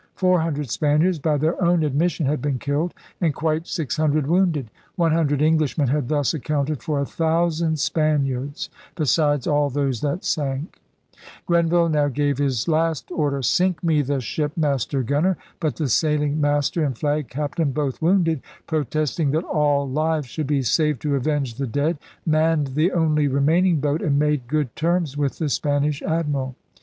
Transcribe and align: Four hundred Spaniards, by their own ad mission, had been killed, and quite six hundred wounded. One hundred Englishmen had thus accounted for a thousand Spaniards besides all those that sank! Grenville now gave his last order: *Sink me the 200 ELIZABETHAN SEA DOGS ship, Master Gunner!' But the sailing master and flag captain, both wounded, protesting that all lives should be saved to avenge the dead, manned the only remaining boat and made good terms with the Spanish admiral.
Four 0.15 0.39
hundred 0.41 0.71
Spaniards, 0.71 1.19
by 1.19 1.37
their 1.37 1.63
own 1.63 1.83
ad 1.83 1.93
mission, 1.93 2.25
had 2.25 2.41
been 2.41 2.57
killed, 2.57 2.95
and 3.21 3.35
quite 3.35 3.67
six 3.67 3.97
hundred 3.97 4.25
wounded. 4.25 4.71
One 4.95 5.11
hundred 5.11 5.43
Englishmen 5.43 5.89
had 5.89 6.09
thus 6.09 6.33
accounted 6.33 6.81
for 6.81 6.99
a 6.99 7.05
thousand 7.05 7.77
Spaniards 7.79 8.71
besides 8.95 9.45
all 9.45 9.69
those 9.69 10.01
that 10.01 10.25
sank! 10.25 10.81
Grenville 11.45 11.87
now 11.89 12.07
gave 12.07 12.39
his 12.39 12.67
last 12.67 13.11
order: 13.11 13.43
*Sink 13.43 13.83
me 13.83 14.01
the 14.01 14.17
200 14.17 14.17
ELIZABETHAN 14.17 14.23
SEA 14.23 14.23
DOGS 14.23 14.23
ship, 14.53 14.57
Master 14.57 15.03
Gunner!' 15.03 15.37
But 15.59 15.75
the 15.75 15.87
sailing 15.87 16.41
master 16.41 16.83
and 16.83 16.97
flag 16.97 17.29
captain, 17.29 17.71
both 17.71 18.01
wounded, 18.01 18.41
protesting 18.65 19.29
that 19.33 19.43
all 19.43 19.87
lives 19.87 20.25
should 20.25 20.47
be 20.47 20.63
saved 20.63 21.03
to 21.03 21.13
avenge 21.13 21.57
the 21.57 21.67
dead, 21.67 21.99
manned 22.25 22.69
the 22.73 22.91
only 22.91 23.27
remaining 23.27 23.79
boat 23.79 24.01
and 24.01 24.17
made 24.17 24.47
good 24.47 24.75
terms 24.75 25.15
with 25.15 25.37
the 25.37 25.47
Spanish 25.47 26.01
admiral. 26.01 26.55